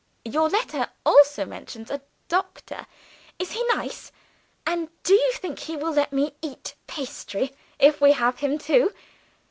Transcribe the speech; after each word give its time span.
Your 0.25 0.49
letter 0.49 0.89
also 1.05 1.45
mentions 1.45 1.91
a 1.91 2.01
doctor. 2.27 2.87
Is 3.37 3.51
he 3.51 3.63
nice? 3.67 4.11
and 4.65 4.89
do 5.03 5.13
you 5.13 5.31
think 5.33 5.59
he 5.59 5.77
will 5.77 5.93
let 5.93 6.11
me 6.11 6.33
eat 6.41 6.73
pastry, 6.87 7.55
if 7.77 8.01
we 8.01 8.13
have 8.13 8.39
him 8.39 8.57
too? 8.57 8.95